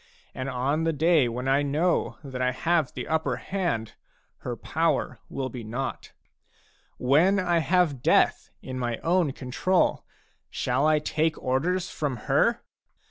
And 0.33 0.49
on 0.49 0.83
the 0.83 0.93
day 0.93 1.29
when 1.29 1.47
I 1.47 1.61
know 1.61 2.17
that 2.23 2.41
I 2.41 2.51
have 2.51 2.91
the 2.91 3.07
upper 3.07 3.35
hand, 3.35 3.93
her 4.39 4.55
power 4.55 5.19
will 5.29 5.49
be 5.49 5.63
naught. 5.63 6.11
When 6.97 7.39
I 7.39 7.59
have 7.59 8.01
death 8.01 8.49
in 8.63 8.79
my 8.79 8.97
own 9.03 9.31
control, 9.31 10.03
shall 10.49 10.87
I 10.87 10.97
take 10.97 11.37
orders 11.39 11.91
from 11.91 12.15
her? 12.25 12.63